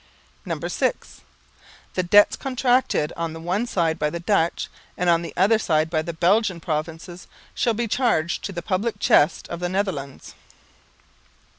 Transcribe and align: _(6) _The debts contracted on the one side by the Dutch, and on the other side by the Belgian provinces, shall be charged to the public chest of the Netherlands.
_(6) 0.71 1.21
_The 1.93 2.09
debts 2.09 2.35
contracted 2.35 3.13
on 3.15 3.33
the 3.33 3.39
one 3.39 3.67
side 3.67 3.99
by 3.99 4.09
the 4.09 4.19
Dutch, 4.19 4.67
and 4.97 5.11
on 5.11 5.21
the 5.21 5.31
other 5.37 5.59
side 5.59 5.91
by 5.91 6.01
the 6.01 6.11
Belgian 6.11 6.59
provinces, 6.59 7.27
shall 7.53 7.75
be 7.75 7.87
charged 7.87 8.43
to 8.45 8.51
the 8.51 8.63
public 8.63 8.97
chest 8.97 9.47
of 9.49 9.59
the 9.59 9.69
Netherlands. 9.69 10.33